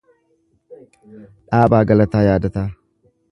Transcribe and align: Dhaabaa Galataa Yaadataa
Dhaabaa 1.51 1.83
Galataa 1.91 2.25
Yaadataa 2.31 2.67